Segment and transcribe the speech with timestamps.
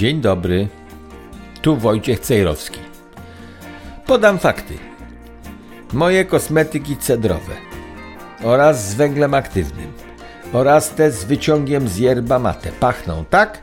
[0.00, 0.68] Dzień dobry,
[1.62, 2.80] tu Wojciech Cejrowski.
[4.06, 4.74] Podam fakty.
[5.92, 7.52] Moje kosmetyki cedrowe
[8.42, 9.92] oraz z węglem aktywnym
[10.52, 13.58] oraz te z wyciągiem z yerba mate pachną tak,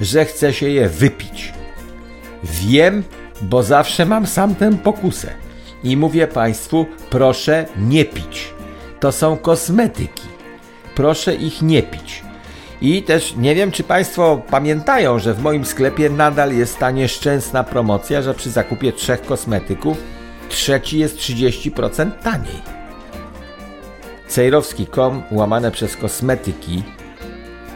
[0.00, 1.52] że chce się je wypić.
[2.44, 3.02] Wiem,
[3.42, 5.30] bo zawsze mam sam tę pokusę.
[5.84, 8.54] I mówię Państwu, proszę nie pić.
[9.00, 10.28] To są kosmetyki.
[10.94, 12.25] Proszę ich nie pić.
[12.80, 17.64] I też nie wiem, czy Państwo pamiętają, że w moim sklepie nadal jest ta nieszczęsna
[17.64, 19.98] promocja, że przy zakupie trzech kosmetyków
[20.48, 22.76] trzeci jest 30% taniej.
[24.28, 26.82] Cejrowski.com łamane przez kosmetyki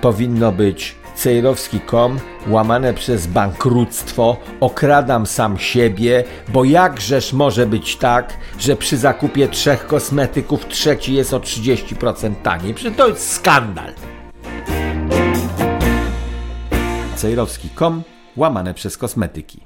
[0.00, 8.76] powinno być cejrowski.com łamane przez bankructwo, okradam sam siebie, bo jakżeż może być tak, że
[8.76, 12.74] przy zakupie trzech kosmetyków trzeci jest o 30% taniej?
[12.74, 13.92] Przecież to jest skandal.
[17.20, 18.02] cejrowski.com
[18.36, 19.60] łamane przez kosmetyki.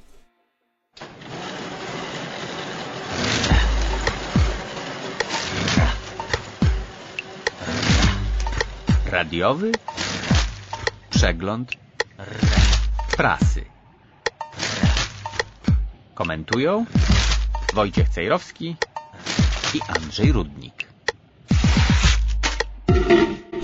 [9.11, 9.73] Radiowy
[11.11, 11.71] przegląd
[13.17, 13.65] prasy.
[16.15, 16.85] Komentują
[17.75, 18.77] Wojciech Cejrowski
[19.75, 20.89] i Andrzej Rudnik.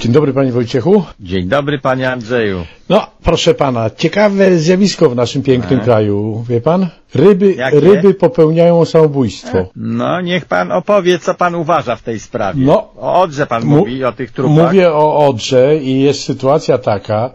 [0.00, 1.02] Dzień dobry panie Wojciechu.
[1.20, 2.64] Dzień dobry panie Andrzeju.
[2.88, 6.86] No, proszę pana, ciekawe zjawisko w naszym pięknym kraju, wie pan?
[7.14, 7.80] Ryby, Jakie?
[7.80, 9.66] ryby popełniają samobójstwo.
[9.76, 12.64] No niech pan opowie, co pan uważa w tej sprawie.
[12.66, 12.88] No.
[12.96, 14.56] o Odrze pan mówi, o tych trupach.
[14.66, 17.30] Mówię o Odrze i jest sytuacja taka,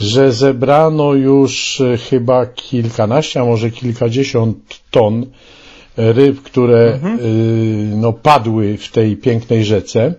[0.00, 4.56] że zebrano już e, chyba kilkanaście, a może kilkadziesiąt
[4.90, 5.26] ton
[5.96, 7.18] ryb, które Mhm.
[7.20, 10.14] y, no, padły w tej pięknej rzece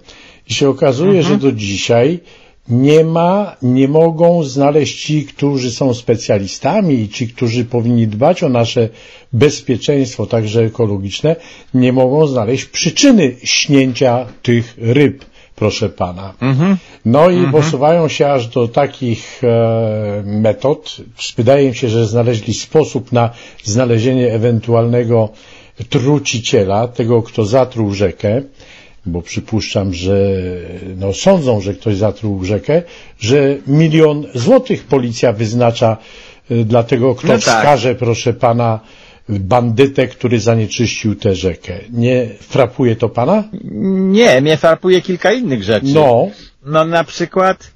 [0.49, 1.25] i się okazuje, Mhm.
[1.33, 2.19] że do dzisiaj
[2.69, 8.49] nie ma, nie mogą znaleźć ci, którzy są specjalistami i ci, którzy powinni dbać o
[8.49, 8.89] nasze
[9.33, 11.35] bezpieczeństwo, także ekologiczne,
[11.73, 16.33] nie mogą znaleźć przyczyny śnięcia tych ryb, proszę pana.
[17.05, 20.97] No i posuwają się aż do takich e, metod.
[21.37, 23.29] Wydaje mi się, że znaleźli sposób na
[23.63, 25.29] znalezienie ewentualnego
[25.89, 28.41] truciciela, tego, kto zatruł rzekę,
[29.07, 30.17] bo przypuszczam, że
[30.97, 32.83] no, sądzą, że ktoś zatruł rzekę,
[33.19, 35.97] że milion złotych policja wyznacza
[36.51, 37.41] e, dla tego, kto No tak.
[37.41, 38.79] wskaże, proszę pana,
[39.29, 41.79] bandytę, który zanieczyścił tę rzekę.
[41.89, 43.43] Nie frapuje to pana?
[44.11, 45.87] Nie, mnie farpuje kilka innych rzeczy.
[45.93, 46.27] No,
[46.65, 47.71] No na przykład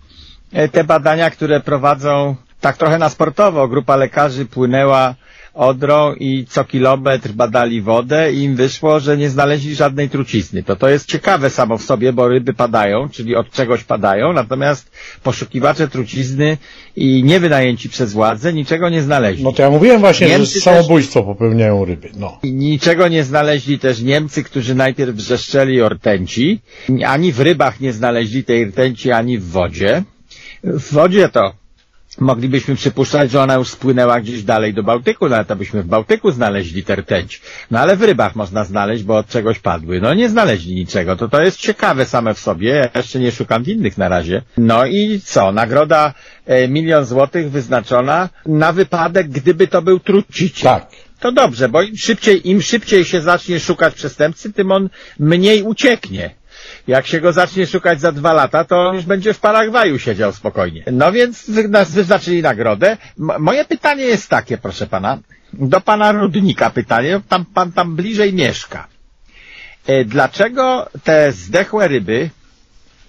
[0.54, 3.68] e, te badania, które prowadzą tak trochę na sportowo.
[3.68, 5.16] Grupa lekarzy płynęła
[5.54, 10.64] Odrą i co kilometr badali wodę i im wyszło, że nie znaleźli żadnej trucizny.
[10.64, 14.92] To to jest ciekawe samo w sobie, bo ryby padają, czyli od czegoś padają, natomiast
[15.24, 16.58] poszukiwacze trucizny
[16.96, 19.44] i niewynajęci przez władze niczego nie znaleźli.
[19.44, 22.10] no to ja mówiłem właśnie, Niemcy że też- samobójstwo popełniają ryby.
[22.16, 22.40] No.
[22.44, 26.60] Niczego nie znaleźli też Niemcy, którzy najpierw wrzeszczeli o rtęci.
[27.06, 30.04] Ani w rybach nie znaleźli tej rtęci, ani w wodzie.
[30.64, 31.54] W wodzie to
[32.22, 36.32] moglibyśmy przypuszczać, że ona już spłynęła gdzieś dalej do Bałtyku, nawet to byśmy w Bałtyku
[36.32, 37.42] znaleźli tę rtęć.
[37.72, 40.02] No ale w rybach można znaleźć, bo od czegoś padły.
[40.02, 41.16] No nie znaleźli niczego.
[41.16, 42.70] To to jest ciekawe same w sobie.
[42.70, 44.42] Ja jeszcze nie szukam innych na razie.
[44.58, 45.52] No i co?
[45.52, 46.14] Nagroda
[46.46, 50.72] e, milion złotych wyznaczona na wypadek, gdyby to był truciciel.
[50.72, 50.88] Tak.
[51.20, 54.90] To dobrze, bo im szybciej, im szybciej się zacznie szukać przestępcy, tym on
[55.20, 56.41] mniej ucieknie.
[56.88, 60.32] Jak się go zacznie szukać za dwa lata, to on już będzie w Paragwaju siedział
[60.34, 60.84] spokojnie.
[60.92, 61.50] No więc
[61.90, 62.98] wyznaczyli nagrodę.
[63.20, 65.18] M- moje pytanie jest takie, proszę pana.
[65.54, 68.88] Do pana Rudnika pytanie, tam pan tam bliżej mieszka.
[69.88, 72.30] E, Dlaczego te zdechłe ryby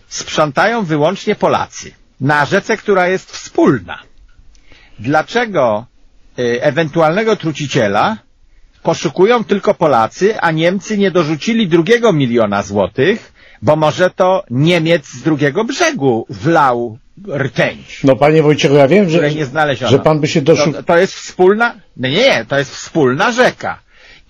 [0.09, 1.93] sprzątają wyłącznie Polacy?
[2.21, 3.99] Na rzece, która jest wspólna.
[4.99, 5.87] Dlaczego
[6.39, 8.17] y, ewentualnego truciciela
[8.83, 13.32] poszukują tylko Polacy, a Niemcy nie dorzucili drugiego miliona złotych,
[13.63, 16.99] bo może to Niemiec z drugiego brzegu wlał
[17.37, 19.31] rtęć, No panie Wojciechu, ja wiem, że,
[19.89, 20.73] że pan by się doszukał.
[20.73, 23.79] To, to jest wspólna, nie, nie, to jest wspólna rzeka.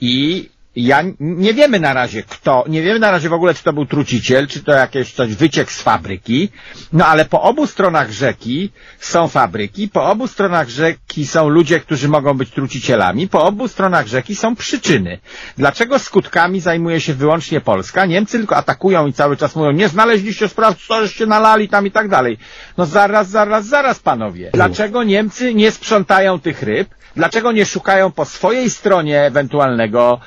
[0.01, 3.73] I ja nie wiemy na razie kto, nie wiemy na razie w ogóle czy to
[3.73, 6.49] był truciciel, czy to jakieś coś wyciek z fabryki,
[6.93, 12.09] no ale po obu stronach rzeki są fabryki, po obu stronach rzeki są ludzie, którzy
[12.09, 15.19] mogą być trucicielami, po obu stronach rzeki są przyczyny.
[15.59, 18.07] Dlaczego skutkami zajmuje się wyłącznie Polska?
[18.07, 21.91] Niemcy tylko atakują i cały czas mówią, nie znaleźliście spraw, co żeście nalali tam i
[21.91, 22.39] tak dalej.
[22.79, 24.51] No zaraz, zaraz, zaraz panowie.
[24.53, 26.89] Dlaczego Niemcy nie sprzątają tych ryb?
[27.17, 30.21] Dlaczego nie szukają po swojej stronie ewentualnego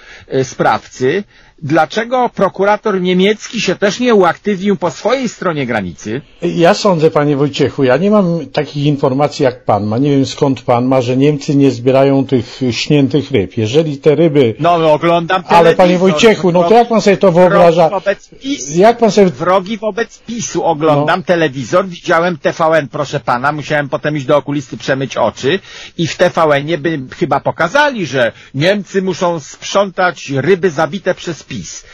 [0.44, 1.24] sprawcy?
[1.62, 6.22] Dlaczego prokurator niemiecki się też nie uaktywnił po swojej stronie granicy?
[6.42, 9.98] Ja sądzę, panie Wojciechu, ja nie mam takich informacji jak pan ma.
[9.98, 13.58] Nie wiem skąd pan ma, że Niemcy nie zbierają tych śniętych ryb.
[13.58, 14.56] Jeżeli te ryby...
[14.60, 15.68] No, oglądam telewizor.
[15.68, 17.90] Ale panie Wojciechu, no to jak pan sobie to wyobraża?
[17.90, 18.76] Wrogi wobec PiS.
[18.76, 19.28] Jak pan sobie...
[19.28, 25.18] Wrogi wobec PiSu oglądam telewizor, widziałem TVN, proszę pana, musiałem potem iść do okulisty przemyć
[25.18, 25.60] oczy
[25.98, 31.44] i w TVN-ie by chyba pokazali, że Niemcy muszą sprzątać ryby zabite przez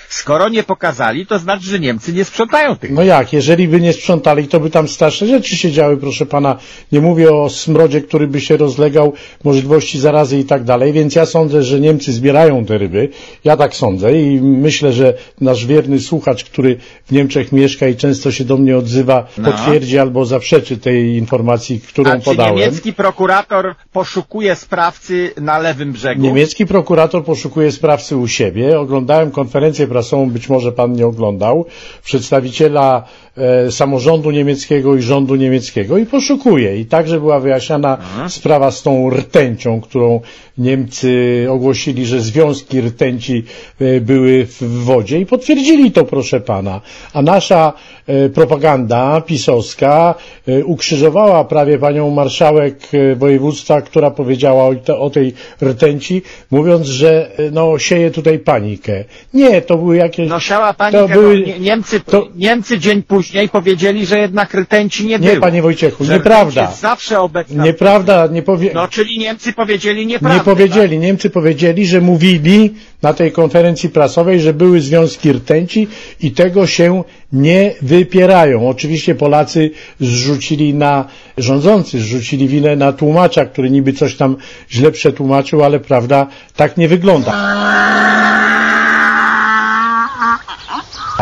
[0.09, 3.93] Skoro nie pokazali, to znaczy, że Niemcy nie sprzątają tych No jak, jeżeli by nie
[3.93, 6.57] sprzątali, to by tam straszne rzeczy się działy, proszę pana.
[6.91, 9.13] Nie mówię o smrodzie, który by się rozlegał,
[9.43, 13.09] możliwości zarazy i tak dalej, więc ja sądzę, że Niemcy zbierają te ryby.
[13.43, 18.31] Ja tak sądzę i myślę, że nasz wierny słuchacz, który w Niemczech mieszka i często
[18.31, 19.51] się do mnie odzywa, No.
[19.51, 22.55] potwierdzi albo zaprzeczy tej informacji, którą A czy podałem.
[22.55, 26.21] niemiecki prokurator poszukuje sprawcy na lewym brzegu?
[26.21, 28.79] Niemiecki prokurator poszukuje sprawcy u siebie.
[28.79, 31.65] Oglądałem konferencję prasową, być może pan nie oglądał,
[32.03, 33.03] przedstawiciela
[33.37, 36.79] e, samorządu niemieckiego i rządu niemieckiego i poszukuje.
[36.79, 37.97] I także była wyjaśniana
[38.29, 40.19] sprawa z tą rtęcią, którą
[40.61, 43.43] Niemcy ogłosili, że związki rtęci
[43.81, 46.81] e, były w wodzie i potwierdzili to, proszę pana.
[47.13, 47.73] A nasza
[48.07, 50.15] e, propaganda pisowska
[50.47, 52.79] e, ukrzyżowała prawie panią marszałek
[53.15, 56.21] województwa, która powiedziała o, te, o tej rtęci,
[56.51, 59.03] mówiąc, że no, sieje tutaj panikę.
[59.33, 60.29] Nie, to były jakieś...
[60.29, 64.53] No siała panikę, To były- no, nie, Niemcy, to- Niemcy dzień później powiedzieli, że jednak
[64.53, 65.41] rtęci nie, Nie, było.
[65.41, 66.71] panie Wojciechu, nieprawda.
[66.71, 67.63] zawsze obecna.
[67.65, 68.71] Nieprawda, nie powie...
[68.73, 70.37] No czyli Niemcy powiedzieli nieprawdę.
[70.37, 70.99] Nie powiedzieli.
[70.99, 75.87] Niemcy powiedzieli, że mówili na tej konferencji prasowej, że były związki rtęci
[76.21, 77.03] i tego się
[77.33, 78.69] nie wypierają.
[78.69, 81.05] Oczywiście Polacy zrzucili na
[81.37, 84.35] rządzący, zrzucili winę na tłumacza, który niby coś tam
[84.71, 87.31] źle przetłumaczył, ale prawda tak nie wygląda.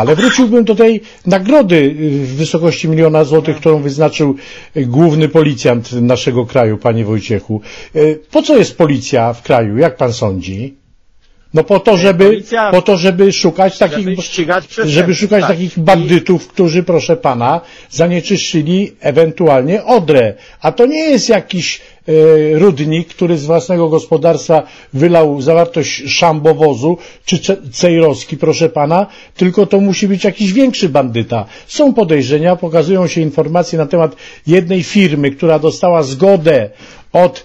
[0.00, 1.94] Ale wróciłbym do tej nagrody
[2.24, 4.36] w wysokości miliona złotych, którą wyznaczył
[4.76, 7.60] główny policjant naszego kraju, panie Wojciechu.
[7.94, 8.00] E,
[8.30, 10.74] Po co jest policja w kraju, jak pan sądzi?
[11.54, 15.50] No po to, żeby, policja- po to, żeby szukać takich, Żeby żeby szukać tak.
[15.50, 17.60] takich bandytów, którzy, proszę pana,
[17.90, 20.34] zanieczyszczyli ewentualnie Odrę.
[20.60, 21.80] A to nie jest jakiś
[22.54, 24.62] rudnik, który z własnego gospodarstwa
[24.94, 31.44] wylał zawartość szambowozu czy ce- cejrowski, proszę pana, tylko to musi być jakiś większy bandyta.
[31.66, 34.16] Są podejrzenia, pokazują się informacje na temat
[34.46, 36.70] jednej firmy, która dostała zgodę
[37.12, 37.44] od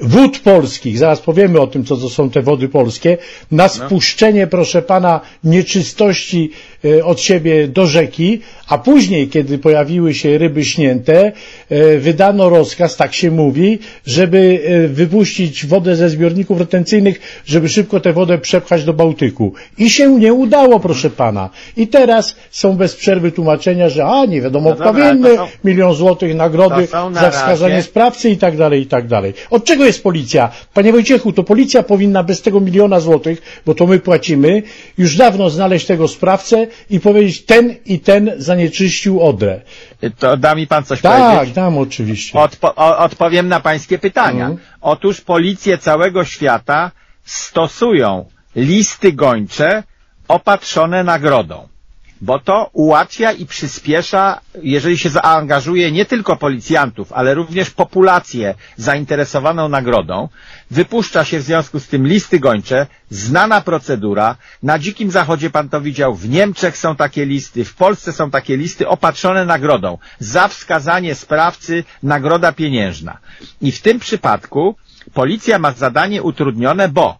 [0.00, 3.18] wód polskich, zaraz powiemy o tym, co to są te wody polskie,
[3.50, 6.50] na spuszczenie, proszę pana, nieczystości
[6.84, 8.40] e, od siebie do rzeki,
[8.72, 11.32] a później, kiedy pojawiły się ryby śnięte,
[11.70, 18.00] e, wydano rozkaz, tak się mówi, żeby e, wypuścić wodę ze zbiorników retencyjnych, żeby szybko
[18.00, 19.52] tę wodę przepchać do Bałtyku.
[19.78, 21.50] I się nie udało, proszę pana.
[21.76, 24.92] I teraz są bez przerwy tłumaczenia, że a, nie wiadomo, No dobra,
[25.36, 29.32] są- milion złotych nagrody na za wskazanie razie- sprawcy i tak dalej, i tak dalej.
[29.50, 30.50] Od czego jest policja?
[30.74, 34.62] Panie Wojciechu, to policja powinna bez tego miliona złotych, bo to my płacimy,
[34.98, 38.32] już dawno znaleźć tego sprawcę i powiedzieć, ten i ten
[38.62, 39.60] zanieczyścił Odrę.
[40.18, 41.54] To da mi pan coś Tak, powiedzieć?
[41.54, 42.38] dam oczywiście.
[42.38, 44.46] Odpo odpowiem na pańskie pytania.
[44.46, 44.66] Mhm.
[44.80, 46.90] Otóż policje całego świata
[47.24, 48.24] stosują
[48.56, 49.82] listy gończe
[50.28, 51.68] opatrzone nagrodą.
[52.22, 59.68] Bo to ułatwia i przyspiesza, jeżeli się zaangażuje nie tylko policjantów, ale również populację zainteresowaną
[59.68, 60.28] nagrodą,
[60.70, 65.80] wypuszcza się w związku z tym listy gończe, znana procedura, na dzikim zachodzie pan to
[65.80, 69.98] widział, w Niemczech są takie listy, w Polsce są takie listy opatrzone nagrodą.
[70.18, 73.18] Za wskazanie sprawcy nagroda pieniężna.
[73.60, 74.76] I w tym przypadku
[75.14, 77.18] policja ma zadanie utrudnione, bo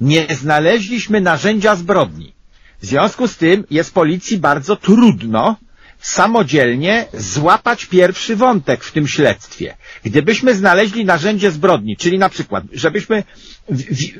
[0.00, 2.35] nie znaleźliśmy narzędzia zbrodni.
[2.82, 5.56] W związku z tym jest policji bardzo trudno
[6.00, 9.76] samodzielnie złapać pierwszy wątek w tym śledztwie.
[10.04, 13.24] Gdybyśmy znaleźli narzędzie zbrodni, czyli na przykład, żebyśmy,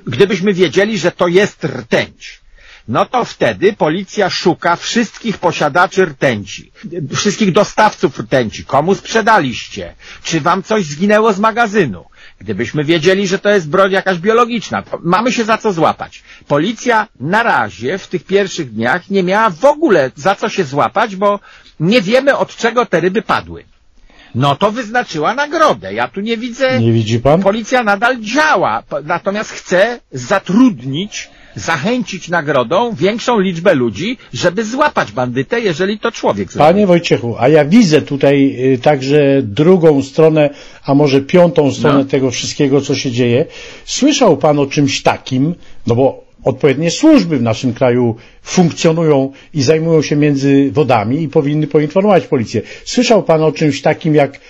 [0.06, 2.40] gdybyśmy wiedzieli, że to jest rtęć,
[2.88, 6.72] no to wtedy policja szuka wszystkich posiadaczy rtęci,
[7.14, 12.04] wszystkich dostawców rtęci, komu sprzedaliście, czy wam coś zginęło z magazynu.
[12.40, 16.22] Gdybyśmy wiedzieli, że to jest broń jakaś biologiczna, to mamy się za co złapać.
[16.48, 21.16] Policja na razie w tych pierwszych dniach nie miała w ogóle za co się złapać,
[21.16, 21.40] bo
[21.80, 23.64] nie wiemy od czego te ryby padły.
[24.34, 25.94] No to wyznaczyła nagrodę.
[25.94, 26.80] Ja tu nie widzę.
[26.80, 27.42] Nie widzi pan?
[27.42, 35.98] Policja nadal działa, natomiast chce zatrudnić, zachęcić nagrodą większą liczbę ludzi, żeby złapać bandytę, jeżeli
[35.98, 36.68] to człowiek zrobi.
[36.72, 40.50] Panie Wojciechu, a ja widzę tutaj y, także drugą stronę,
[40.84, 42.04] a może piątą stronę No.
[42.04, 43.46] tego wszystkiego, co się dzieje.
[43.84, 45.54] Słyszał pan o czymś takim,
[45.86, 51.66] no bo odpowiednie służby w naszym kraju funkcjonują i zajmują się między wodami i powinny
[51.66, 52.62] poinformować policję.
[52.84, 54.40] Słyszał Pan o czymś takim jak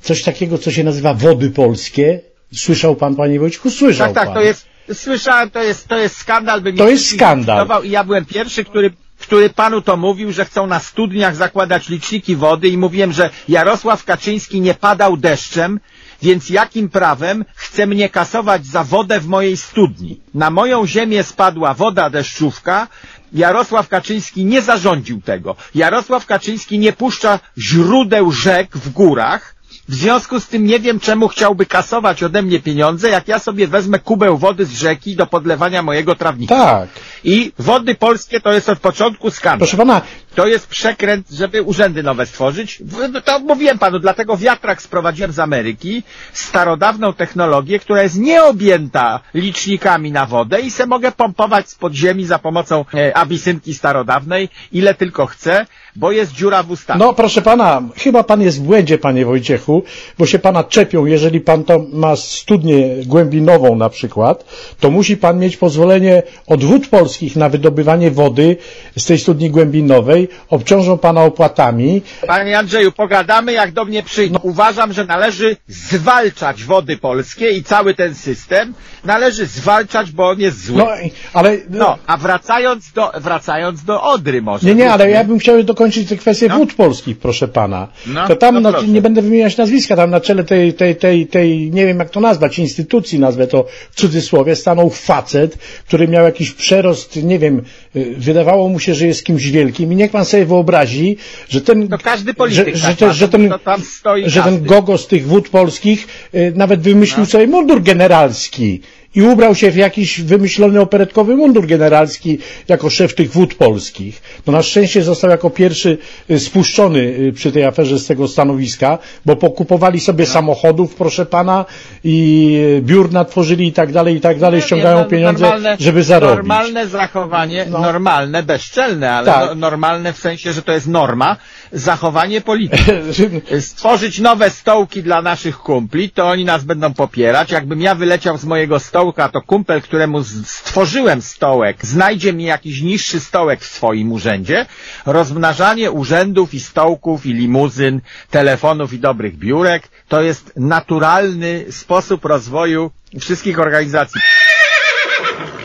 [0.00, 2.20] coś takiego, co się nazywa wody polskie?
[2.52, 3.70] Słyszał Pan, Panie Wojciechu?
[3.70, 4.34] Słyszał Tak, tak, pan.
[4.34, 6.60] to jest, słyszałem, to jest, to jest skandal.
[6.60, 7.84] By To jest skandal.
[7.84, 12.36] I ja byłem pierwszy, który, który panu to mówił, że chcą na studniach zakładać liczniki
[12.36, 15.80] wody i mówiłem, że Jarosław Kaczyński nie padał deszczem,
[16.24, 20.20] więc jakim prawem chce mnie kasować za wodę w mojej studni?
[20.34, 22.88] Na moją ziemię spadła woda deszczówka,
[23.32, 25.56] Jarosław Kaczyński nie zarządził tego.
[25.74, 29.54] Jarosław Kaczyński nie puszcza źródeł rzek w górach,
[29.88, 33.66] w związku z tym nie wiem, czemu chciałby kasować ode mnie pieniądze, jak ja sobie
[33.66, 36.54] wezmę kubeł wody z rzeki do podlewania mojego trawnika.
[36.56, 36.88] Tak.
[37.24, 39.58] I wody polskie to jest od początku skandal.
[39.58, 40.00] Proszę Pana,
[40.34, 42.82] To jest przekręt, żeby urzędy nowe stworzyć.
[42.84, 50.12] W- To mówiłem panu, dlatego wiatrak sprowadziłem z Ameryki, starodawną technologię, która jest nieobjęta licznikami
[50.12, 55.26] na wodę i se mogę pompować z podziemi za pomocą e, abisynki starodawnej, ile tylko
[55.26, 56.98] chcę, bo jest dziura w ustawie.
[56.98, 59.82] No proszę pana, chyba pan jest w błędzie, panie Wojciechu,
[60.18, 61.06] bo się pana czepią.
[61.06, 64.44] Jeżeli pan to ma studnię głębinową na przykład,
[64.80, 68.56] to musi pan mieć pozwolenie od wód polskich na wydobywanie wody
[68.98, 70.28] z tej studni głębinowej.
[70.50, 72.02] Obciążą pana opłatami.
[72.26, 74.38] Panie Andrzeju, pogadamy jak do mnie przyjdą.
[74.42, 78.74] Uważam, że należy zwalczać wody polskie i cały ten system
[79.04, 80.78] należy zwalczać, bo on jest zły.
[80.78, 80.96] No, No,
[81.32, 81.58] ale...
[82.06, 84.66] a wracając do, wracając do Odry może.
[84.66, 86.58] Nie, nie, ale ja bym chciał dokończyć tę kwestię No.
[86.58, 87.88] wód polskich, proszę pana.
[88.06, 88.88] No, to tam, no proszę.
[88.88, 92.20] nie będę wymieniać nazwiska, tam na czele tej, tej, tej, tej, nie wiem jak to
[92.20, 97.62] nazwać, instytucji, nazwę to w cudzysłowie, stanął facet, który miał jakiś przerost, nie wiem,
[97.96, 101.16] y, wydawało mu się, że jest kimś wielkim i niech pan sobie wyobrazi,
[101.48, 103.62] że ten, To każdy polityk że, tak że, ten, ma, że
[104.02, 107.26] ten, że ten gogo z tych wód polskich y, nawet wymyślił No.
[107.26, 108.80] sobie mundur generalski
[109.14, 114.22] i ubrał się w jakiś wymyślony operetkowy mundur generalski jako szef tych wód polskich.
[114.46, 115.98] No na szczęście został jako pierwszy
[116.30, 121.64] y, spuszczony y, przy tej aferze z tego stanowiska, bo pokupowali sobie samochodów, proszę pana,
[122.04, 126.36] i biur natworzyli i tak dalej, i tak dalej, ściągają no, pieniądze, normalne- żeby zarobić.
[126.36, 127.78] Normalne zachowanie, No.
[127.80, 129.48] normalne, bezczelne, ale Tak.
[129.48, 131.36] no, normalne w sensie, że to jest norma,
[131.72, 132.84] zachowanie polityki.
[133.60, 137.50] Stworzyć nowe stołki dla naszych kumpli, to oni nas będą popierać.
[137.50, 143.20] Jakbym ja wyleciał z mojego stołka, to kumpel, któremu stworzyłem stołek, znajdzie mi jakiś niższy
[143.20, 144.66] stołek w swoim urzędzie.
[145.06, 152.90] Rozmnażanie urzędów i stołków i limuzyn, telefonów i dobrych biurek, to jest naturalny sposób rozwoju
[153.20, 154.20] wszystkich organizacji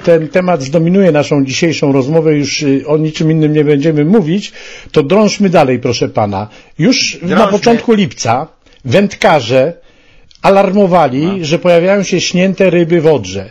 [0.04, 4.52] ten temat zdominuje naszą dzisiejszą rozmowę, już y, o niczym innym nie będziemy mówić,
[4.92, 6.48] to drążmy dalej, proszę pana.
[6.80, 7.52] Już na Drążmy.
[7.52, 8.48] początku lipca
[8.86, 9.74] wędkarze
[10.42, 11.46] alarmowali, No.
[11.46, 13.50] że pojawiają się śnięte ryby w Odrze.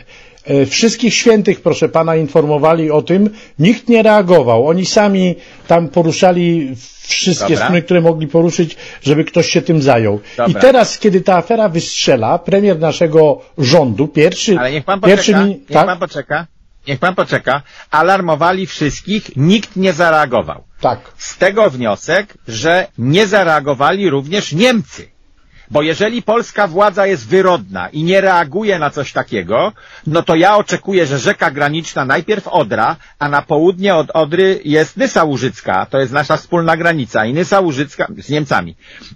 [0.49, 3.29] E, Wszystkich świętych, proszę pana, informowali o tym.
[3.59, 4.67] Nikt nie reagował.
[4.67, 5.35] Oni sami
[5.67, 7.65] tam poruszali wszystkie Dobra.
[7.65, 10.19] strony, które mogli poruszyć, żeby ktoś się tym zajął.
[10.37, 10.59] Dobra.
[10.59, 15.45] I teraz, kiedy ta afera wystrzela, premier naszego rządu, pierwszy, Ale niech pan pierwszy poczeka,
[15.45, 16.47] mi- niech tak, pan poczeka,
[16.87, 17.61] niech pan poczeka.
[17.91, 20.63] Alarmowali wszystkich, nikt nie zareagował.
[20.81, 20.99] tak.
[21.17, 25.07] Z tego wniosek, że nie zareagowali również Niemcy.
[25.71, 29.71] Bo jeżeli polska władza jest wyrodna i nie reaguje na coś takiego,
[30.07, 34.97] no to ja oczekuję, że rzeka graniczna najpierw Odra, a na południe od Odry jest
[34.97, 38.75] Nysa Łużycka, to jest nasza wspólna granica i Nysa Łużycka, z Niemcami,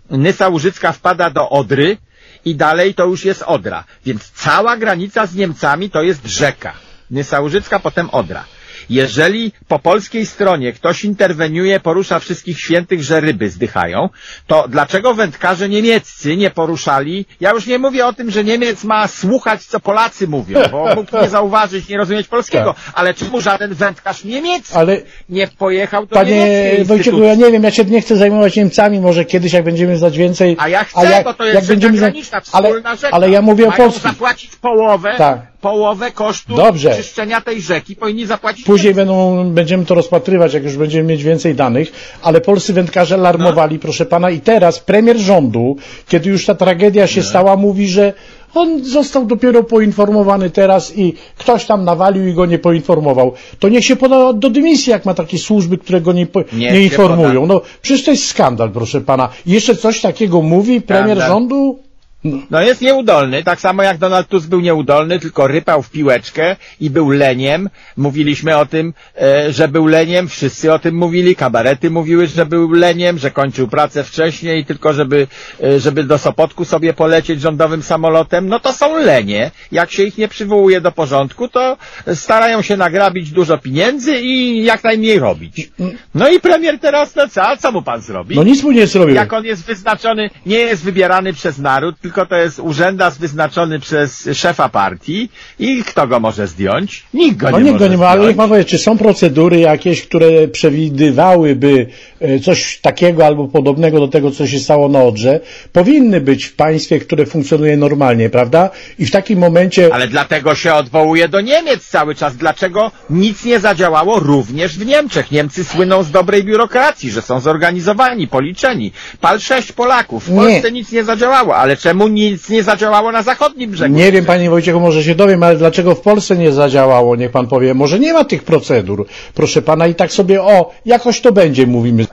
[0.09, 1.97] Nysa Łużycka wpada do Odry
[2.45, 3.83] i dalej to już jest Odra.
[4.05, 6.73] Więc cała granica z Niemcami to jest rzeka.
[7.11, 8.45] Nysa Łużycka, potem Odra.
[8.89, 14.09] Jeżeli po polskiej stronie ktoś interweniuje, porusza wszystkich świętych, że ryby zdychają,
[14.47, 17.25] to dlaczego wędkarze niemieccy nie poruszali?
[17.39, 21.17] Ja już nie mówię o tym, że Niemiec ma słuchać, co Polacy mówią, bo mógł
[21.21, 26.71] nie zauważyć, nie rozumieć polskiego, ale czemu żaden wędkarz niemiecki Ale nie pojechał do Panie
[26.85, 30.17] Wojciechu, ja nie wiem, ja się nie chcę zajmować Niemcami, może kiedyś jak będziemy znać
[30.17, 30.55] więcej.
[30.59, 33.13] A ja chcę, jak, bo to jest jak będziemy zna- graniczna, ale, wspólna rzeka.
[33.15, 34.09] ale ja mówię o Mają Polsce.
[34.09, 35.52] zapłacić połowę, Tak.
[35.63, 36.95] Połowę kosztu Dobrze.
[36.95, 41.55] czyszczenia tej rzeki, powinni zapłacić Później będą, będziemy to rozpatrywać, jak już będziemy mieć więcej
[41.55, 41.91] danych,
[42.21, 45.75] ale polscy wędkarze alarmowali, proszę pana, i teraz premier rządu,
[46.07, 48.13] kiedy już ta tragedia się stała, mówi, że
[48.53, 53.33] on został dopiero poinformowany teraz i ktoś tam nawalił i go nie poinformował.
[53.59, 57.45] To niech się poda do dymisji, jak ma takie służby, które go nie, nie informują.
[57.45, 59.29] No przecież to jest skandal, proszę pana.
[59.45, 61.29] I jeszcze coś takiego mówi premier Skandal.
[61.29, 61.79] rządu?
[62.23, 66.89] No jest nieudolny, tak samo jak Donald Tusk był nieudolny, tylko rypał w piłeczkę i
[66.89, 67.69] był leniem.
[67.97, 72.71] Mówiliśmy o tym, e, że był leniem, wszyscy o tym mówili, kabarety mówiły, że był
[72.71, 75.27] leniem, że kończył pracę wcześniej, tylko żeby,
[75.63, 78.47] e, żeby do Sopotku sobie polecieć rządowym samolotem.
[78.47, 79.51] No to są lenie.
[79.71, 81.77] Jak się ich nie przywołuje do porządku, to
[82.13, 85.71] starają się nagrabić dużo pieniędzy i jak najmniej robić.
[86.15, 88.35] No i premier teraz, no co, a co mu pan zrobi?
[88.35, 89.15] No nic mu nie zrobił.
[89.15, 94.29] Jak on jest wyznaczony, nie jest wybierany przez naród, tylko to jest urzędas wyznaczony przez
[94.33, 95.29] szefa partii
[95.59, 97.03] i kto go może zdjąć?
[97.13, 98.37] Nikt go No nie nikt może go nie ma, ale zdjąć.
[98.37, 101.87] pan powie, czy są procedury jakieś, które przewidywałyby
[102.19, 105.39] e, coś takiego albo podobnego do tego, co się stało na Odrze?
[105.71, 108.69] Powinny być w państwie, które funkcjonuje normalnie, prawda?
[108.99, 109.93] I w takim momencie...
[109.93, 112.35] Ale dlatego się odwołuje do Niemiec cały czas.
[112.37, 115.31] Dlaczego nic nie zadziałało również w Niemczech?
[115.31, 118.91] Niemcy słyną z dobrej biurokracji, że są zorganizowani, policzeni.
[119.21, 120.25] Pal sześć Polaków.
[120.25, 120.35] W Nie.
[120.39, 121.55] Polsce nic nie zadziałało.
[121.55, 123.95] Ale czemu nic nie zadziałało na zachodnim brzegu?
[123.95, 127.47] Nie wiem, panie Wojciechu, może się dowiem, ale dlaczego w Polsce nie zadziałało, niech pan
[127.47, 127.73] powie.
[127.73, 132.05] Może nie ma tych procedur, proszę pana, i tak sobie, o, jakoś to będzie, mówimy.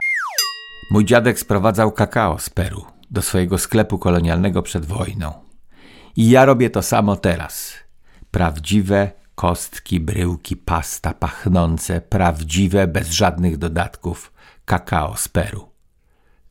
[0.91, 5.33] Mój dziadek sprowadzał kakao z Peru do swojego sklepu kolonialnego przed wojną.
[6.15, 7.73] I ja robię to samo teraz.
[8.31, 14.33] Prawdziwe kostki, bryłki, pasta pachnące, prawdziwe, bez żadnych dodatków,
[14.65, 15.69] kakao z Peru.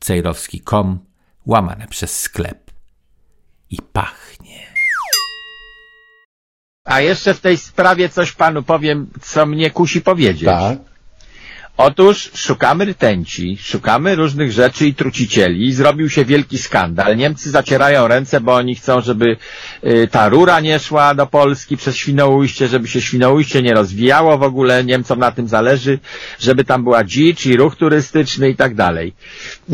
[0.01, 0.99] Cejrowski.com,
[1.47, 2.70] łamane przez sklep.
[3.71, 4.67] I pachnie.
[6.85, 10.45] A jeszcze w tej sprawie coś panu powiem, co mnie kusi powiedzieć.
[10.45, 10.79] Tak.
[11.77, 15.73] Otóż szukamy rtęci, szukamy różnych rzeczy i trucicieli.
[15.73, 17.17] Zrobił się wielki skandal.
[17.17, 19.37] Niemcy zacierają ręce, bo oni chcą, żeby
[19.85, 24.43] y, ta rura nie szła do Polski przez Świnoujście, żeby się Świnoujście nie rozwijało w
[24.43, 24.85] ogóle.
[24.85, 25.99] Niemcom na tym zależy,
[26.39, 29.13] żeby tam była dzicz i ruch turystyczny i tak dalej.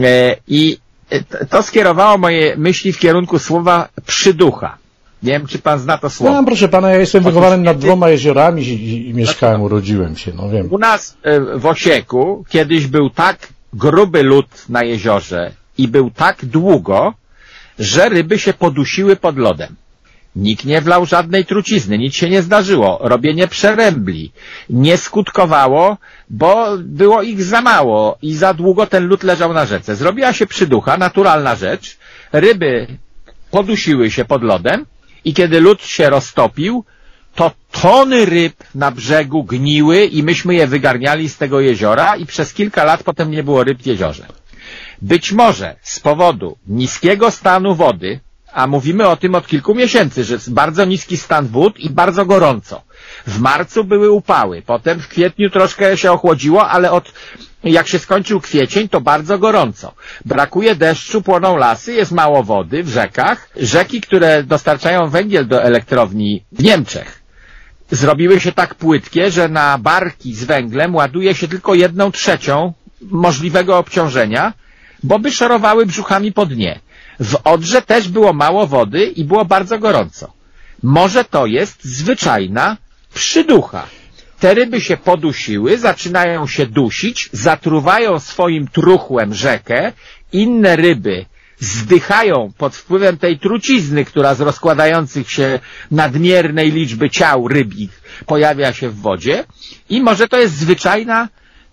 [0.03, 0.79] E, I
[1.51, 4.79] to skierowało moje myśli w kierunku słowa przyducha.
[5.23, 6.35] Nie wiem, czy pan zna to słowo.
[6.35, 10.17] No, proszę pana, ja jestem Otóż wychowany nad kiedy- dwoma jeziorami i, i, mieszkałem, urodziłem
[10.17, 10.69] się, no wiem.
[10.71, 16.45] U nas e, w Osieku kiedyś był tak gruby lód na jeziorze i był tak
[16.45, 17.15] długo,
[17.79, 19.77] że ryby się podusiły pod lodem.
[20.37, 22.99] Nikt nie wlał żadnej trucizny, nic się nie zdarzyło.
[23.01, 24.33] Robienie przerębli
[24.71, 25.97] nie skutkowało,
[26.31, 29.97] bo było ich za mało i za długo ten lód leżał na rzece.
[29.97, 31.97] Zrobiła się przyducha, naturalna rzecz.
[32.33, 32.87] Ryby
[33.51, 34.87] podusiły się pod lodem
[35.25, 36.85] i kiedy lód się roztopił,
[37.35, 42.55] to tony ryb na brzegu gniły i myśmy je wygarniali z tego jeziora i przez
[42.55, 44.27] kilka lat potem nie było ryb w jeziorze.
[45.03, 48.21] Być może z powodu niskiego stanu wody,
[48.57, 52.27] a mówimy o tym od kilku miesięcy, że jest bardzo niski stan wód i bardzo
[52.27, 52.83] gorąco.
[53.27, 57.13] W marcu były upały, potem w kwietniu troszkę się ochłodziło, ale od
[57.65, 59.95] jak się skończył kwiecień, to bardzo gorąco.
[60.25, 63.49] Brakuje deszczu, płoną lasy, jest mało wody w rzekach.
[63.57, 67.23] Rzeki, które dostarczają węgiel do elektrowni w Niemczech,
[67.91, 73.79] zrobiły się tak płytkie, że na barki z węglem ładuje się tylko jedną trzecią możliwego
[73.79, 74.53] obciążenia,
[75.03, 76.81] bo by szorowały brzuchami po dnie.
[77.21, 80.33] W Odrze też było mało wody i było bardzo gorąco.
[80.83, 82.77] Może to jest zwyczajna
[83.15, 83.87] przyducha.
[84.41, 89.93] Te ryby się podusiły, zaczynają się dusić, zatruwają swoim truchłem rzekę,
[90.33, 91.27] inne ryby
[91.59, 95.59] zdychają pod wpływem tej trucizny, która z rozkładających się
[95.91, 99.45] nadmiernej liczby ciał rybich pojawia się w wodzie
[99.89, 101.29] i może to jest zwyczajna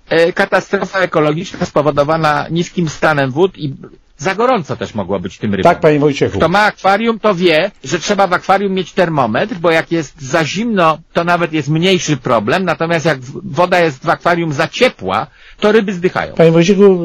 [0.09, 3.73] e, katastrofa ekologiczna spowodowana niskim stanem wód i
[4.17, 5.71] za gorąco też mogło być tym rybom.
[5.71, 6.37] Tak, panie Wojciechu.
[6.37, 10.45] Kto ma akwarium, to wie, że trzeba w akwarium mieć termometr, bo jak jest za
[10.45, 15.27] zimno, to nawet jest mniejszy problem, natomiast jak woda jest w akwarium za ciepła,
[15.59, 16.33] to ryby zdychają.
[16.33, 16.99] Panie Wojciechu,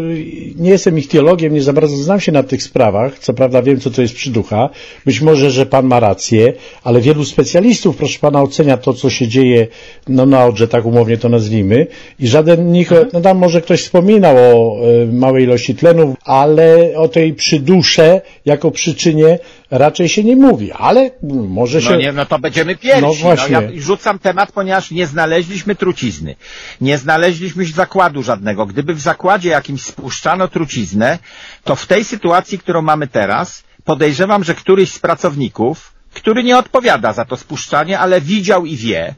[0.56, 3.18] nie jestem ichtiologiem, nie za bardzo znam się na tych sprawach.
[3.18, 4.70] Co prawda wiem, co to jest przyducha.
[5.06, 6.52] Być może, że pan ma rację,
[6.84, 9.66] ale wielu specjalistów, proszę pana, ocenia to, co się dzieje
[10.08, 11.86] no, na Odrze, tak umownie to nazwijmy.
[12.20, 16.97] I żaden z nich, no tam może ktoś wspominał o e, małej ilości tlenów, ale
[16.98, 19.38] o tej przydusze jako przyczynie
[19.70, 20.72] raczej się nie mówi.
[20.72, 21.10] Ale
[21.48, 21.90] może się...
[21.90, 23.02] No nie, no to będziemy pierwsi.
[23.02, 23.52] No No właśnie.
[23.52, 26.36] ja rzucam temat, ponieważ nie znaleźliśmy trucizny.
[26.80, 28.66] Nie znaleźliśmy zakładu żadnego.
[28.66, 31.18] Gdyby w zakładzie jakimś spuszczano truciznę,
[31.64, 37.12] to w tej sytuacji, którą mamy teraz, podejrzewam, że któryś z pracowników, który nie odpowiada
[37.12, 39.14] za to spuszczanie, ale widział i wie,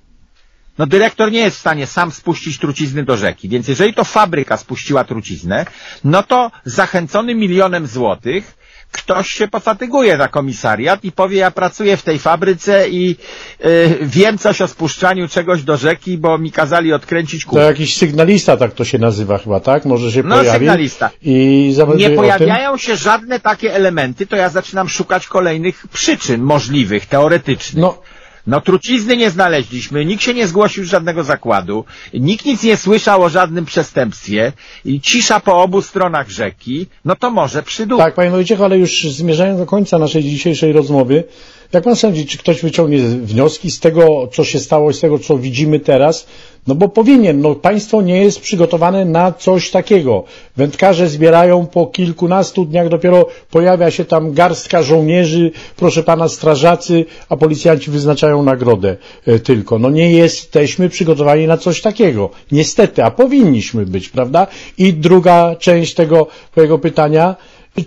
[0.81, 4.57] no dyrektor nie jest w stanie sam spuścić trucizny do rzeki, więc jeżeli to fabryka
[4.57, 5.67] spuściła truciznę,
[6.05, 8.55] no to zachęcony milionem złotych
[8.93, 13.17] ktoś się pofatyguje na komisariat i powie, ja pracuję w tej fabryce i
[13.65, 17.67] y, wiem coś o spuszczaniu czegoś do rzeki, bo mi kazali odkręcić To kurek.
[17.67, 19.85] jakiś sygnalista, tak to się nazywa chyba, tak?
[19.85, 20.59] Może się No, pojawi.
[20.59, 21.11] sygnalista.
[21.23, 27.83] I Nie pojawiają się żadne takie elementy, to ja zaczynam szukać kolejnych przyczyn możliwych, teoretycznych.
[27.83, 28.03] No,
[28.51, 31.85] No trucizny nie znaleźliśmy, nikt się nie zgłosił żadnego zakładu,
[32.15, 34.53] nikt nic nie słyszał o żadnym przestępstwie,
[34.85, 37.99] i cisza po obu stronach rzeki, no to może przydół.
[37.99, 41.25] tak, panie Wojciechu, ale już zmierzając do końca naszej dzisiejszej rozmowy,
[41.73, 45.39] jak pan sądzi, czy ktoś wyciągnie wnioski z tego, co się stało, z tego, co
[45.39, 46.27] widzimy teraz?
[46.67, 50.25] No bo powinien, no państwo nie jest przygotowane na coś takiego.
[50.57, 57.37] Wędkarze zbierają po kilkunastu dniach, dopiero pojawia się tam garstka żołnierzy, proszę pana, strażacy, a
[57.37, 58.97] policjanci wyznaczają nagrodę
[59.27, 59.79] e, tylko.
[59.79, 62.31] No nie jesteśmy przygotowani na coś takiego.
[62.53, 64.47] Niestety, a powinniśmy być, prawda?
[64.79, 67.37] I druga część tego twojego pytania,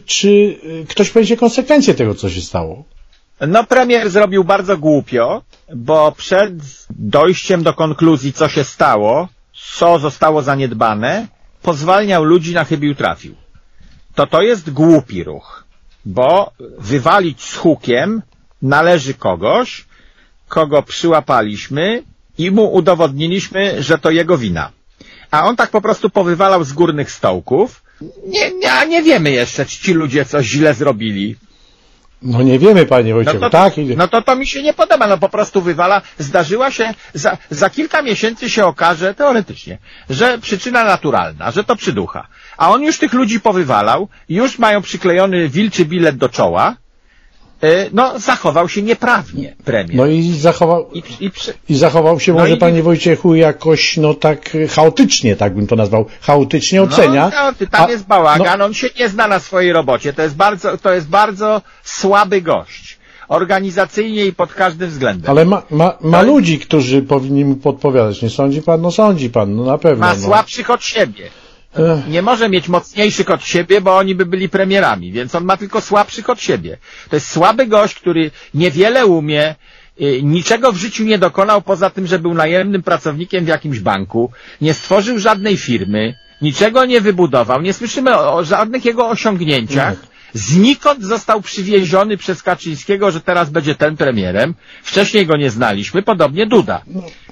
[0.05, 2.83] czy e, ktoś poniesie konsekwencje tego, co się stało?
[3.47, 5.41] No premier zrobił bardzo głupio,
[5.75, 6.53] bo przed
[6.89, 9.27] dojściem do konkluzji, co się stało,
[9.77, 11.27] co zostało zaniedbane,
[11.61, 13.35] pozwalniał ludzi na chybił trafił.
[14.15, 15.63] To to jest głupi ruch,
[16.05, 18.21] bo wywalić z hukiem
[18.61, 19.85] należy kogoś,
[20.47, 22.03] kogo przyłapaliśmy
[22.37, 24.71] i mu udowodniliśmy, że to jego wina.
[25.31, 27.83] A on tak po prostu powywalał z górnych stołków.
[28.27, 31.35] Nie, nie, nie wiemy jeszcze, czy ci ludzie coś źle zrobili.
[32.23, 33.73] No nie wiemy, panie No Wojciechu, to, tak?
[33.97, 36.01] No to to mi się nie podoba, no po prostu wywala.
[36.17, 39.77] Zdarzyła się, za, za kilka miesięcy się okaże, teoretycznie,
[40.09, 42.27] że przyczyna naturalna, że to przyducha.
[42.57, 46.75] A on już tych ludzi powywalał, już mają przyklejony wilczy bilet do czoła,
[47.93, 49.95] no zachował się nieprawnie premier.
[49.95, 51.53] No i zachował, I, i przy...
[51.69, 55.67] i zachował się No może, i- panie Wojciechu, jakoś, no tak e, chaotycznie, tak bym
[55.67, 56.05] to nazwał.
[56.21, 57.31] Chaotycznie ocenia.
[57.33, 60.13] No, no, ty, tam A- jest bałagan, on się nie zna na swojej robocie.
[60.13, 62.97] To jest bardzo, to jest bardzo słaby gość.
[63.27, 65.31] Organizacyjnie i pod każdym względem.
[65.31, 68.21] Ale ma, ma, ma ludzi, którzy powinni mu podpowiadać.
[68.21, 68.81] Nie sądzi pan?
[68.81, 70.05] No sądzi pan, no na pewno.
[70.05, 70.21] Ma no.
[70.21, 71.29] słabszych od siebie.
[72.07, 75.81] Nie może mieć mocniejszych od siebie, bo oni by byli premierami, więc on ma tylko
[75.81, 76.77] słabszych od siebie.
[77.09, 79.55] To jest słaby gość, który niewiele umie,
[80.01, 84.31] y, niczego w życiu nie dokonał poza tym, że był najemnym pracownikiem w jakimś banku,
[84.61, 90.12] nie stworzył żadnej firmy, niczego nie wybudował, nie słyszymy o żadnych jego osiągnięciach.
[90.33, 94.53] Znikąd został przywieziony przez Kaczyńskiego, że teraz będzie ten premierem.
[94.83, 96.81] Wcześniej go nie znaliśmy, podobnie Duda.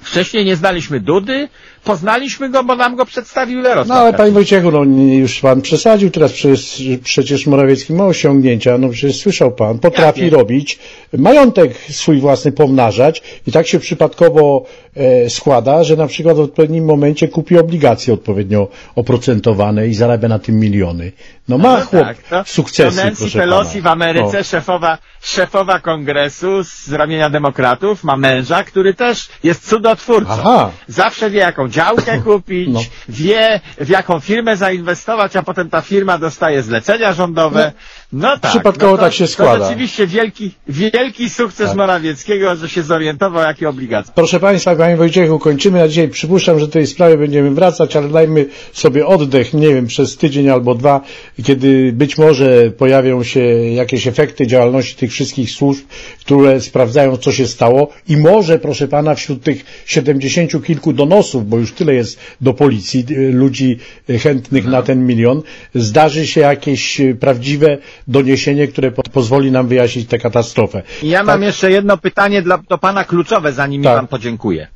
[0.02, 1.48] Wcześniej nie znaliśmy Dudy,
[1.84, 4.32] poznaliśmy go, bo nam go przedstawił Jarosław No ale panie.
[4.32, 4.84] Wojciechu, no
[5.14, 10.36] już pan przesadził, teraz przecież, przecież Morawiecki ma osiągnięcia, no przecież słyszał pan, potrafi Jakie?
[10.36, 10.78] robić,
[11.18, 14.64] majątek swój własny pomnażać i tak się przypadkowo
[14.96, 20.38] e, składa, że na przykład w odpowiednim momencie kupi obligacje odpowiednio oprocentowane i zarabia na
[20.38, 21.12] tym miliony.
[21.48, 23.82] No ma No chłop tak, to- sukcesy, to Nancy Pelosi pana.
[23.82, 24.44] w Ameryce, No.
[24.44, 30.30] szefowa, szefowa kongresu z ramienia demokratów, ma męża, który też jest cudotwórcą.
[30.32, 30.70] Aha.
[30.88, 32.80] Zawsze wie, jaką działkę kupić, No.
[33.08, 37.72] wie, w jaką firmę zainwestować, a potem ta firma dostaje zlecenia rządowe.
[38.12, 38.50] No, tak.
[38.50, 39.64] Przypadkowo no to, tak się To składa.
[39.68, 41.76] rzeczywiście wielki, wielki sukces Tak.
[41.76, 44.12] Morawieckiego, że się zorientował, jakie obligacje.
[44.14, 46.08] Proszę Państwa, Panie Wojciechu, kończymy na dzisiaj.
[46.08, 50.50] Przypuszczam, że do tej sprawy będziemy wracać, ale dajmy sobie oddech, nie wiem, przez tydzień
[50.50, 51.00] albo dwa,
[51.44, 53.40] kiedy być może pojawią się
[53.82, 55.84] jakieś efekty działalności tych wszystkich służb,
[56.20, 61.58] które sprawdzają, co się stało i może, proszę Pana, wśród tych siedemdziesięciu kilku donosów, bo
[61.58, 63.78] już tyle jest do policji, y, ludzi
[64.22, 65.42] chętnych na ten milion,
[65.74, 70.82] zdarzy się jakieś y, prawdziwe doniesienie, które po pozwoli nam wyjaśnić tę katastrofę.
[71.02, 73.92] Ja mam jeszcze jedno pytanie dla, do pana kluczowe, zanim Tak.
[73.92, 74.66] mi pan podziękuję.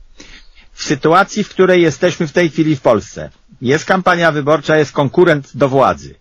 [0.73, 3.31] W sytuacji, w której jesteśmy w tej chwili w Polsce,
[3.63, 6.15] jest kampania wyborcza, jest konkurent do władzy.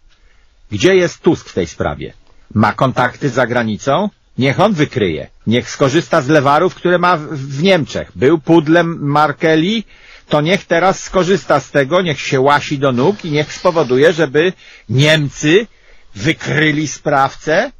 [0.71, 2.13] Gdzie jest Tusk w tej sprawie?
[2.53, 4.09] Ma kontakty za granicą?
[4.37, 5.27] Niech on wykryje.
[5.47, 8.11] Niech skorzysta z lewarów, które ma w Niemczech.
[8.15, 9.83] Był pudlem Markeli,
[10.29, 14.53] to niech teraz skorzysta z tego, niech się łasi do nóg i niech spowoduje, żeby
[14.89, 15.67] Niemcy
[16.15, 17.71] wykryli sprawcę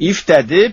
[0.00, 0.72] i wtedy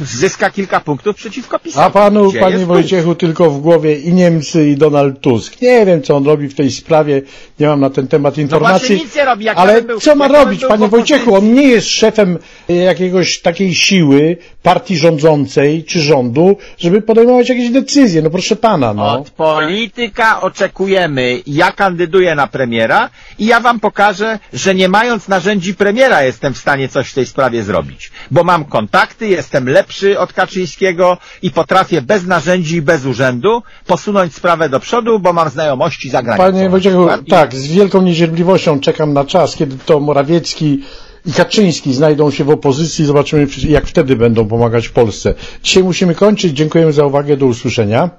[0.00, 1.86] zyska kilka punktów przeciwko PiSowi.
[1.86, 5.60] A panu, Gdzie panie Wojciechu, tylko w głowie i Niemcy, i Donald Tusk.
[5.62, 7.22] Nie wiem, co on robi w tej sprawie,
[7.60, 8.96] nie mam na ten temat informacji.
[8.96, 10.88] No nic nie robi, jak ale był- co ma robić, panie?
[10.88, 11.34] Wojciechu?
[11.34, 12.38] On nie jest szefem
[12.68, 14.36] jakiegoś takiej siły,
[14.68, 18.22] partii rządzącej czy rządu, żeby podejmować jakieś decyzje.
[18.22, 19.12] No proszę pana, no.
[19.12, 21.40] Od polityka oczekujemy.
[21.46, 26.58] Ja kandyduję na premiera i ja wam pokażę, że nie mając narzędzi premiera jestem w
[26.58, 28.10] stanie coś w tej sprawie zrobić.
[28.30, 34.34] Bo mam kontakty, jestem lepszy od Kaczyńskiego i potrafię bez narzędzi i bez urzędu posunąć
[34.34, 36.52] sprawę do przodu, bo mam znajomości za granicą.
[36.52, 40.82] Panie Wojciechu, tak, z wielką niecierpliwością czekam na czas, kiedy to Morawiecki
[41.26, 45.34] i Kaczyński znajdą się w opozycji, zobaczymy jak wtedy będą pomagać Polsce.
[45.62, 46.52] Dzisiaj musimy kończyć.
[46.52, 47.36] Dziękujemy za uwagę.
[47.36, 48.10] Do usłyszenia.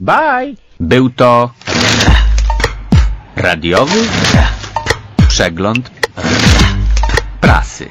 [0.00, 0.54] Bye!
[0.80, 1.50] Był to
[3.36, 4.00] radiowy
[5.28, 5.90] przegląd
[7.40, 7.86] prasy.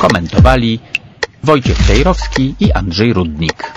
[0.00, 0.80] Komentowali
[1.44, 3.72] Wojciech Tejrowski i Andrzej Rudnik.